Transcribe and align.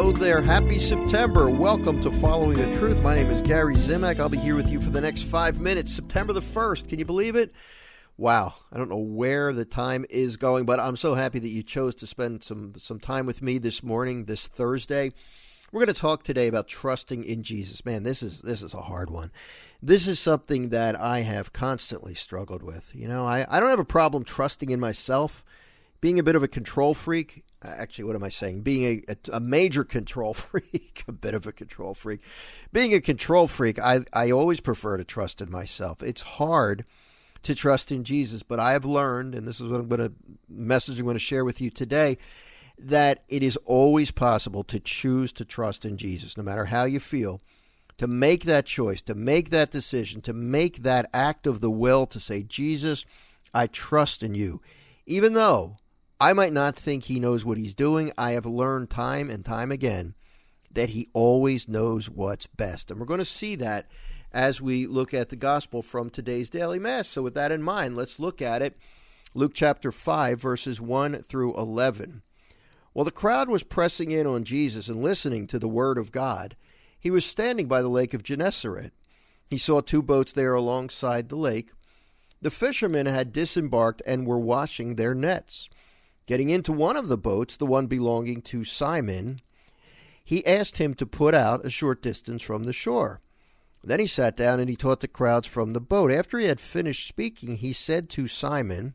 Hello 0.00 0.12
there. 0.12 0.40
Happy 0.40 0.78
September. 0.78 1.50
Welcome 1.50 2.00
to 2.00 2.10
Following 2.10 2.56
the 2.56 2.78
Truth. 2.78 3.02
My 3.02 3.14
name 3.14 3.28
is 3.28 3.42
Gary 3.42 3.74
Zimak. 3.74 4.18
I'll 4.18 4.30
be 4.30 4.38
here 4.38 4.56
with 4.56 4.70
you 4.70 4.80
for 4.80 4.88
the 4.88 5.00
next 5.02 5.24
five 5.24 5.60
minutes. 5.60 5.92
September 5.92 6.32
the 6.32 6.40
1st. 6.40 6.88
Can 6.88 6.98
you 6.98 7.04
believe 7.04 7.36
it? 7.36 7.52
Wow. 8.16 8.54
I 8.72 8.78
don't 8.78 8.88
know 8.88 8.96
where 8.96 9.52
the 9.52 9.66
time 9.66 10.06
is 10.08 10.38
going, 10.38 10.64
but 10.64 10.80
I'm 10.80 10.96
so 10.96 11.12
happy 11.12 11.38
that 11.40 11.50
you 11.50 11.62
chose 11.62 11.94
to 11.96 12.06
spend 12.06 12.42
some, 12.42 12.72
some 12.78 12.98
time 12.98 13.26
with 13.26 13.42
me 13.42 13.58
this 13.58 13.82
morning, 13.82 14.24
this 14.24 14.48
Thursday. 14.48 15.12
We're 15.70 15.84
going 15.84 15.94
to 15.94 16.00
talk 16.00 16.22
today 16.22 16.48
about 16.48 16.66
trusting 16.66 17.22
in 17.22 17.42
Jesus. 17.42 17.84
Man, 17.84 18.02
this 18.02 18.22
is 18.22 18.40
this 18.40 18.62
is 18.62 18.72
a 18.72 18.80
hard 18.80 19.10
one. 19.10 19.30
This 19.82 20.08
is 20.08 20.18
something 20.18 20.70
that 20.70 20.98
I 20.98 21.20
have 21.20 21.52
constantly 21.52 22.14
struggled 22.14 22.62
with. 22.62 22.90
You 22.94 23.06
know, 23.06 23.26
I, 23.26 23.44
I 23.50 23.60
don't 23.60 23.68
have 23.68 23.78
a 23.78 23.84
problem 23.84 24.24
trusting 24.24 24.70
in 24.70 24.80
myself. 24.80 25.44
Being 26.00 26.18
a 26.18 26.22
bit 26.22 26.36
of 26.36 26.42
a 26.42 26.48
control 26.48 26.94
freak, 26.94 27.44
actually, 27.62 28.04
what 28.04 28.16
am 28.16 28.24
I 28.24 28.28
saying? 28.30 28.62
Being 28.62 29.04
a, 29.08 29.36
a, 29.36 29.40
major 29.40 29.84
control 29.84 30.34
freak, 30.34 31.04
a 31.06 31.12
bit 31.12 31.34
of 31.34 31.46
a 31.46 31.52
control 31.52 31.94
freak. 31.94 32.20
Being 32.72 32.94
a 32.94 33.00
control 33.00 33.46
freak, 33.46 33.78
I, 33.78 34.00
I 34.12 34.30
always 34.30 34.60
prefer 34.60 34.96
to 34.96 35.04
trust 35.04 35.40
in 35.40 35.50
myself. 35.50 36.02
It's 36.02 36.22
hard 36.22 36.84
to 37.42 37.54
trust 37.54 37.90
in 37.90 38.04
Jesus, 38.04 38.42
but 38.42 38.60
I 38.60 38.72
have 38.72 38.84
learned, 38.84 39.34
and 39.34 39.46
this 39.46 39.60
is 39.60 39.68
what 39.68 39.80
I'm 39.80 39.88
going 39.88 40.00
to 40.00 40.12
message 40.48 40.98
I'm 40.98 41.06
going 41.06 41.14
to 41.14 41.20
share 41.20 41.44
with 41.44 41.60
you 41.60 41.70
today, 41.70 42.18
that 42.78 43.24
it 43.28 43.42
is 43.42 43.56
always 43.64 44.10
possible 44.10 44.64
to 44.64 44.80
choose 44.80 45.32
to 45.32 45.44
trust 45.44 45.84
in 45.84 45.96
Jesus, 45.96 46.36
no 46.36 46.42
matter 46.42 46.66
how 46.66 46.84
you 46.84 47.00
feel. 47.00 47.40
To 47.98 48.06
make 48.06 48.44
that 48.44 48.64
choice, 48.64 49.02
to 49.02 49.14
make 49.14 49.50
that 49.50 49.70
decision, 49.70 50.22
to 50.22 50.32
make 50.32 50.84
that 50.84 51.10
act 51.12 51.46
of 51.46 51.60
the 51.60 51.70
will 51.70 52.06
to 52.06 52.18
say, 52.18 52.42
Jesus, 52.42 53.04
I 53.52 53.66
trust 53.66 54.22
in 54.22 54.34
you. 54.34 54.62
Even 55.04 55.34
though 55.34 55.76
I 56.20 56.34
might 56.34 56.52
not 56.52 56.76
think 56.76 57.04
he 57.04 57.18
knows 57.18 57.46
what 57.46 57.56
he's 57.56 57.74
doing. 57.74 58.12
I 58.18 58.32
have 58.32 58.44
learned 58.44 58.90
time 58.90 59.30
and 59.30 59.42
time 59.42 59.72
again 59.72 60.14
that 60.70 60.90
he 60.90 61.08
always 61.14 61.66
knows 61.66 62.10
what's 62.10 62.46
best. 62.46 62.90
And 62.90 63.00
we're 63.00 63.06
going 63.06 63.18
to 63.18 63.24
see 63.24 63.56
that 63.56 63.86
as 64.30 64.60
we 64.60 64.86
look 64.86 65.14
at 65.14 65.30
the 65.30 65.36
gospel 65.36 65.82
from 65.82 66.10
today's 66.10 66.50
daily 66.50 66.78
mass. 66.78 67.08
So, 67.08 67.22
with 67.22 67.34
that 67.34 67.50
in 67.50 67.62
mind, 67.62 67.96
let's 67.96 68.20
look 68.20 68.42
at 68.42 68.60
it. 68.60 68.76
Luke 69.34 69.52
chapter 69.54 69.90
5, 69.90 70.38
verses 70.38 70.80
1 70.80 71.22
through 71.22 71.56
11. 71.56 72.22
While 72.92 73.04
the 73.04 73.10
crowd 73.10 73.48
was 73.48 73.62
pressing 73.62 74.10
in 74.10 74.26
on 74.26 74.44
Jesus 74.44 74.88
and 74.88 75.02
listening 75.02 75.46
to 75.46 75.58
the 75.58 75.68
word 75.68 75.96
of 75.96 76.12
God, 76.12 76.54
he 76.98 77.10
was 77.10 77.24
standing 77.24 77.66
by 77.66 77.80
the 77.80 77.88
lake 77.88 78.12
of 78.12 78.22
Gennesaret. 78.22 78.92
He 79.48 79.56
saw 79.56 79.80
two 79.80 80.02
boats 80.02 80.32
there 80.32 80.54
alongside 80.54 81.28
the 81.28 81.36
lake. 81.36 81.70
The 82.42 82.50
fishermen 82.50 83.06
had 83.06 83.32
disembarked 83.32 84.02
and 84.06 84.26
were 84.26 84.38
washing 84.38 84.96
their 84.96 85.14
nets. 85.14 85.68
Getting 86.30 86.50
into 86.50 86.70
one 86.70 86.96
of 86.96 87.08
the 87.08 87.18
boats, 87.18 87.56
the 87.56 87.66
one 87.66 87.88
belonging 87.88 88.40
to 88.42 88.62
Simon, 88.62 89.40
he 90.22 90.46
asked 90.46 90.76
him 90.76 90.94
to 90.94 91.04
put 91.04 91.34
out 91.34 91.66
a 91.66 91.70
short 91.70 92.00
distance 92.02 92.40
from 92.40 92.62
the 92.62 92.72
shore. 92.72 93.20
Then 93.82 93.98
he 93.98 94.06
sat 94.06 94.36
down 94.36 94.60
and 94.60 94.70
he 94.70 94.76
taught 94.76 95.00
the 95.00 95.08
crowds 95.08 95.48
from 95.48 95.72
the 95.72 95.80
boat. 95.80 96.12
After 96.12 96.38
he 96.38 96.46
had 96.46 96.60
finished 96.60 97.08
speaking, 97.08 97.56
he 97.56 97.72
said 97.72 98.08
to 98.10 98.28
Simon, 98.28 98.94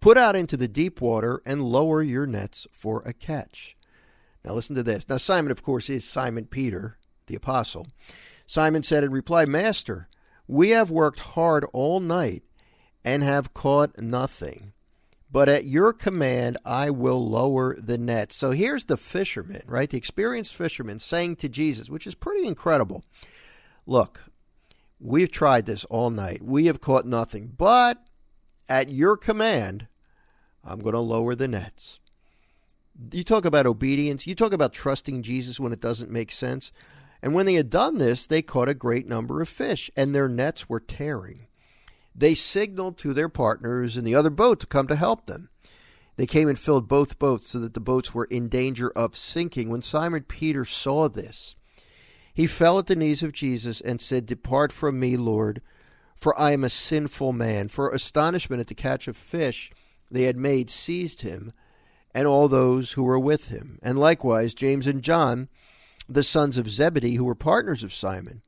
Put 0.00 0.18
out 0.18 0.34
into 0.34 0.56
the 0.56 0.66
deep 0.66 1.00
water 1.00 1.40
and 1.46 1.62
lower 1.62 2.02
your 2.02 2.26
nets 2.26 2.66
for 2.72 3.02
a 3.06 3.12
catch. 3.12 3.76
Now 4.44 4.54
listen 4.54 4.74
to 4.74 4.82
this. 4.82 5.08
Now, 5.08 5.18
Simon, 5.18 5.52
of 5.52 5.62
course, 5.62 5.88
is 5.88 6.04
Simon 6.04 6.46
Peter, 6.46 6.98
the 7.28 7.36
apostle. 7.36 7.86
Simon 8.44 8.82
said 8.82 9.04
in 9.04 9.12
reply, 9.12 9.44
Master, 9.44 10.08
we 10.48 10.70
have 10.70 10.90
worked 10.90 11.20
hard 11.20 11.64
all 11.72 12.00
night 12.00 12.42
and 13.04 13.22
have 13.22 13.54
caught 13.54 14.00
nothing 14.00 14.72
but 15.30 15.48
at 15.48 15.64
your 15.64 15.92
command 15.92 16.58
I 16.64 16.90
will 16.90 17.28
lower 17.28 17.76
the 17.76 17.98
net. 17.98 18.32
So 18.32 18.50
here's 18.52 18.84
the 18.84 18.96
fisherman, 18.96 19.62
right? 19.66 19.90
The 19.90 19.98
experienced 19.98 20.56
fisherman 20.56 20.98
saying 20.98 21.36
to 21.36 21.48
Jesus, 21.48 21.90
which 21.90 22.06
is 22.06 22.14
pretty 22.14 22.46
incredible 22.46 23.04
Look, 23.86 24.24
we've 24.98 25.30
tried 25.30 25.66
this 25.66 25.84
all 25.84 26.10
night. 26.10 26.42
We 26.42 26.66
have 26.66 26.80
caught 26.80 27.06
nothing, 27.06 27.52
but 27.56 28.04
at 28.68 28.90
your 28.90 29.16
command, 29.16 29.86
I'm 30.64 30.80
going 30.80 30.94
to 30.94 31.00
lower 31.00 31.36
the 31.36 31.46
nets. 31.46 32.00
You 33.12 33.22
talk 33.22 33.44
about 33.44 33.66
obedience, 33.66 34.26
you 34.26 34.34
talk 34.34 34.52
about 34.52 34.72
trusting 34.72 35.22
Jesus 35.22 35.60
when 35.60 35.72
it 35.72 35.80
doesn't 35.80 36.10
make 36.10 36.32
sense. 36.32 36.72
And 37.22 37.32
when 37.32 37.46
they 37.46 37.54
had 37.54 37.70
done 37.70 37.98
this, 37.98 38.26
they 38.26 38.42
caught 38.42 38.68
a 38.68 38.74
great 38.74 39.06
number 39.06 39.40
of 39.40 39.48
fish, 39.48 39.90
and 39.96 40.14
their 40.14 40.28
nets 40.28 40.68
were 40.68 40.80
tearing 40.80 41.45
they 42.16 42.34
signaled 42.34 42.96
to 42.98 43.12
their 43.12 43.28
partners 43.28 43.96
in 43.96 44.04
the 44.04 44.14
other 44.14 44.30
boat 44.30 44.60
to 44.60 44.66
come 44.66 44.86
to 44.86 44.96
help 44.96 45.26
them. 45.26 45.50
They 46.16 46.26
came 46.26 46.48
and 46.48 46.58
filled 46.58 46.88
both 46.88 47.18
boats 47.18 47.48
so 47.48 47.58
that 47.58 47.74
the 47.74 47.80
boats 47.80 48.14
were 48.14 48.24
in 48.24 48.48
danger 48.48 48.90
of 48.90 49.16
sinking. 49.16 49.68
When 49.68 49.82
Simon 49.82 50.22
Peter 50.22 50.64
saw 50.64 51.08
this, 51.08 51.54
he 52.32 52.46
fell 52.46 52.78
at 52.78 52.86
the 52.86 52.96
knees 52.96 53.22
of 53.22 53.32
Jesus 53.32 53.80
and 53.82 54.00
said, 54.00 54.24
Depart 54.24 54.72
from 54.72 54.98
me, 54.98 55.16
Lord, 55.16 55.60
for 56.14 56.38
I 56.40 56.52
am 56.52 56.64
a 56.64 56.70
sinful 56.70 57.32
man. 57.32 57.68
For 57.68 57.90
astonishment 57.90 58.60
at 58.60 58.68
the 58.68 58.74
catch 58.74 59.08
of 59.08 59.16
fish 59.16 59.70
they 60.10 60.22
had 60.22 60.38
made 60.38 60.70
seized 60.70 61.20
him 61.20 61.52
and 62.14 62.26
all 62.26 62.48
those 62.48 62.92
who 62.92 63.04
were 63.04 63.18
with 63.18 63.48
him, 63.48 63.78
and 63.82 63.98
likewise 63.98 64.54
James 64.54 64.86
and 64.86 65.02
John, 65.02 65.50
the 66.08 66.22
sons 66.22 66.56
of 66.56 66.70
Zebedee, 66.70 67.16
who 67.16 67.24
were 67.24 67.34
partners 67.34 67.82
of 67.82 67.92
Simon. 67.92 68.40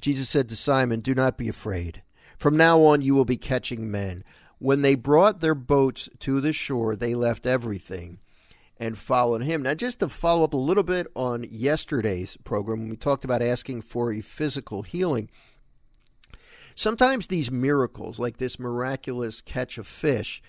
Jesus 0.00 0.28
said 0.28 0.48
to 0.48 0.56
Simon, 0.56 0.98
Do 0.98 1.14
not 1.14 1.38
be 1.38 1.48
afraid. 1.48 2.02
From 2.38 2.56
now 2.56 2.80
on, 2.82 3.02
you 3.02 3.14
will 3.14 3.24
be 3.24 3.36
catching 3.36 3.90
men. 3.90 4.24
When 4.58 4.82
they 4.82 4.94
brought 4.94 5.40
their 5.40 5.54
boats 5.54 6.08
to 6.20 6.40
the 6.40 6.52
shore, 6.52 6.96
they 6.96 7.14
left 7.14 7.46
everything 7.46 8.20
and 8.78 8.96
followed 8.96 9.42
him. 9.42 9.62
Now, 9.62 9.74
just 9.74 10.00
to 10.00 10.08
follow 10.08 10.44
up 10.44 10.54
a 10.54 10.56
little 10.56 10.84
bit 10.84 11.08
on 11.14 11.44
yesterday's 11.50 12.36
program, 12.38 12.80
when 12.80 12.90
we 12.90 12.96
talked 12.96 13.24
about 13.24 13.42
asking 13.42 13.82
for 13.82 14.12
a 14.12 14.20
physical 14.20 14.82
healing, 14.82 15.30
sometimes 16.76 17.26
these 17.26 17.50
miracles, 17.50 18.20
like 18.20 18.36
this 18.36 18.58
miraculous 18.58 19.40
catch 19.40 19.78
of 19.78 19.86
fish, 19.86 20.40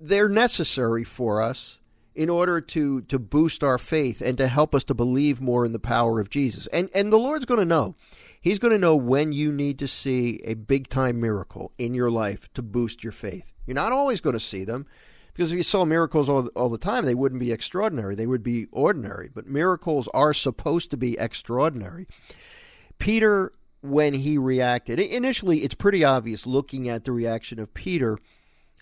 they're 0.00 0.28
necessary 0.28 1.04
for 1.04 1.42
us 1.42 1.78
in 2.14 2.28
order 2.28 2.60
to 2.60 3.00
to 3.02 3.18
boost 3.18 3.64
our 3.64 3.78
faith 3.78 4.20
and 4.20 4.36
to 4.36 4.46
help 4.46 4.74
us 4.74 4.84
to 4.84 4.94
believe 4.94 5.40
more 5.40 5.64
in 5.64 5.72
the 5.72 5.78
power 5.78 6.20
of 6.20 6.30
Jesus. 6.30 6.66
And 6.68 6.90
and 6.94 7.12
the 7.12 7.18
Lord's 7.18 7.46
going 7.46 7.60
to 7.60 7.66
know. 7.66 7.94
He's 8.42 8.58
going 8.58 8.72
to 8.72 8.78
know 8.78 8.96
when 8.96 9.32
you 9.32 9.52
need 9.52 9.78
to 9.78 9.88
see 9.88 10.40
a 10.44 10.54
big 10.54 10.88
time 10.88 11.20
miracle 11.20 11.72
in 11.78 11.94
your 11.94 12.10
life 12.10 12.52
to 12.54 12.62
boost 12.62 13.04
your 13.04 13.12
faith. 13.12 13.52
You're 13.66 13.76
not 13.76 13.92
always 13.92 14.20
going 14.20 14.34
to 14.34 14.40
see 14.40 14.64
them 14.64 14.84
because 15.32 15.52
if 15.52 15.56
you 15.56 15.62
saw 15.62 15.84
miracles 15.84 16.28
all, 16.28 16.48
all 16.48 16.68
the 16.68 16.76
time, 16.76 17.04
they 17.04 17.14
wouldn't 17.14 17.40
be 17.40 17.52
extraordinary. 17.52 18.16
They 18.16 18.26
would 18.26 18.42
be 18.42 18.66
ordinary. 18.72 19.30
But 19.32 19.46
miracles 19.46 20.08
are 20.12 20.34
supposed 20.34 20.90
to 20.90 20.96
be 20.96 21.16
extraordinary. 21.18 22.08
Peter, 22.98 23.52
when 23.80 24.12
he 24.12 24.36
reacted, 24.36 24.98
initially 24.98 25.58
it's 25.60 25.76
pretty 25.76 26.02
obvious 26.02 26.44
looking 26.44 26.88
at 26.88 27.04
the 27.04 27.12
reaction 27.12 27.60
of 27.60 27.72
Peter 27.74 28.18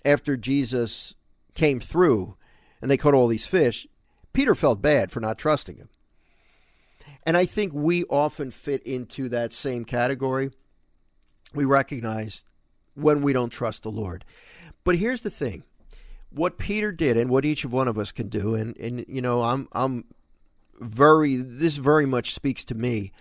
after 0.03 0.35
Jesus 0.37 1.13
came 1.53 1.79
through 1.79 2.35
and 2.81 2.89
they 2.89 2.97
caught 2.97 3.13
all 3.13 3.27
these 3.27 3.45
fish. 3.45 3.85
Peter 4.33 4.55
felt 4.55 4.81
bad 4.81 5.11
for 5.11 5.19
not 5.19 5.37
trusting 5.37 5.77
him. 5.77 5.89
And 7.23 7.37
I 7.37 7.45
think 7.45 7.73
we 7.73 8.03
often 8.05 8.51
fit 8.51 8.83
into 8.83 9.29
that 9.29 9.53
same 9.53 9.85
category. 9.85 10.51
We 11.53 11.65
recognize 11.65 12.45
when 12.95 13.21
we 13.21 13.33
don't 13.33 13.49
trust 13.51 13.83
the 13.83 13.91
Lord. 13.91 14.25
But 14.83 14.95
here's 14.95 15.21
the 15.21 15.29
thing 15.29 15.63
what 16.31 16.57
Peter 16.57 16.91
did 16.91 17.17
and 17.17 17.29
what 17.29 17.45
each 17.45 17.65
of 17.65 17.73
one 17.73 17.87
of 17.87 17.97
us 17.97 18.11
can 18.11 18.29
do, 18.29 18.55
and, 18.55 18.75
and 18.77 19.05
you 19.07 19.21
know, 19.21 19.41
I'm 19.41 19.67
I'm 19.73 20.05
very 20.79 21.35
this 21.35 21.77
very 21.77 22.05
much 22.05 22.33
speaks 22.33 22.63
to 22.65 22.75
me 22.75 23.11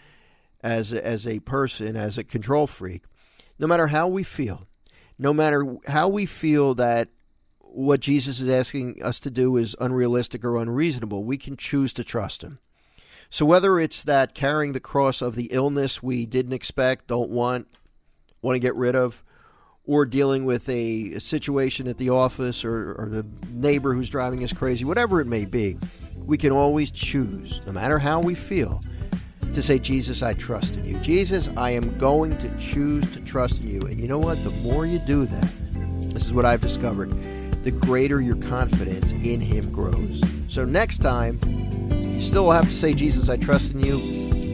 as 0.62 0.92
a, 0.92 1.04
as 1.04 1.26
a 1.26 1.40
person, 1.40 1.96
as 1.96 2.16
a 2.16 2.24
control 2.24 2.66
freak. 2.66 3.02
No 3.58 3.66
matter 3.66 3.88
how 3.88 4.08
we 4.08 4.22
feel, 4.22 4.66
no 5.18 5.32
matter 5.32 5.76
how 5.86 6.08
we 6.08 6.24
feel 6.24 6.74
that 6.76 7.08
what 7.58 8.00
Jesus 8.00 8.40
is 8.40 8.48
asking 8.48 9.02
us 9.02 9.20
to 9.20 9.30
do 9.30 9.56
is 9.56 9.76
unrealistic 9.80 10.44
or 10.44 10.56
unreasonable, 10.56 11.24
we 11.24 11.36
can 11.36 11.56
choose 11.56 11.92
to 11.94 12.04
trust 12.04 12.42
him. 12.42 12.58
So 13.30 13.46
whether 13.46 13.78
it's 13.78 14.02
that 14.04 14.34
carrying 14.34 14.72
the 14.72 14.80
cross 14.80 15.22
of 15.22 15.36
the 15.36 15.48
illness 15.52 16.02
we 16.02 16.26
didn't 16.26 16.52
expect, 16.52 17.06
don't 17.06 17.30
want, 17.30 17.68
want 18.42 18.56
to 18.56 18.60
get 18.60 18.74
rid 18.74 18.96
of, 18.96 19.22
or 19.86 20.04
dealing 20.04 20.44
with 20.44 20.68
a, 20.68 21.14
a 21.14 21.20
situation 21.20 21.86
at 21.86 21.96
the 21.96 22.10
office 22.10 22.64
or, 22.64 22.94
or 22.94 23.08
the 23.08 23.24
neighbor 23.54 23.94
who's 23.94 24.08
driving 24.08 24.42
us 24.44 24.52
crazy, 24.52 24.84
whatever 24.84 25.20
it 25.20 25.26
may 25.26 25.44
be, 25.44 25.78
we 26.16 26.36
can 26.36 26.52
always 26.52 26.90
choose, 26.90 27.64
no 27.66 27.72
matter 27.72 27.98
how 27.98 28.20
we 28.20 28.34
feel, 28.34 28.80
to 29.54 29.62
say, 29.62 29.78
Jesus, 29.78 30.22
I 30.22 30.34
trust 30.34 30.74
in 30.74 30.84
you. 30.84 30.96
Jesus, 30.98 31.48
I 31.56 31.70
am 31.70 31.96
going 31.98 32.36
to 32.38 32.56
choose 32.58 33.10
to 33.12 33.20
trust 33.20 33.64
in 33.64 33.70
you. 33.70 33.80
And 33.82 34.00
you 34.00 34.06
know 34.06 34.18
what? 34.18 34.42
The 34.44 34.50
more 34.50 34.86
you 34.86 34.98
do 35.00 35.24
that, 35.26 35.50
this 36.12 36.26
is 36.26 36.32
what 36.32 36.44
I've 36.44 36.60
discovered, 36.60 37.10
the 37.64 37.70
greater 37.70 38.20
your 38.20 38.36
confidence 38.36 39.12
in 39.12 39.40
Him 39.40 39.72
grows. 39.72 40.22
So 40.48 40.64
next 40.64 40.98
time, 40.98 41.40
you 42.20 42.26
still 42.26 42.50
have 42.50 42.68
to 42.68 42.76
say, 42.76 42.92
Jesus, 42.92 43.30
I 43.30 43.38
trust 43.38 43.72
in 43.72 43.80
you, 43.80 43.96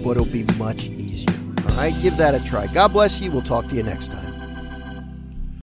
but 0.04 0.12
it'll 0.12 0.24
be 0.24 0.44
much 0.56 0.84
easier. 0.84 1.36
All 1.68 1.76
right, 1.76 1.92
give 2.00 2.16
that 2.16 2.32
a 2.32 2.44
try. 2.48 2.68
God 2.68 2.92
bless 2.92 3.20
you. 3.20 3.32
We'll 3.32 3.42
talk 3.42 3.66
to 3.68 3.74
you 3.74 3.82
next 3.82 4.12
time. 4.12 4.35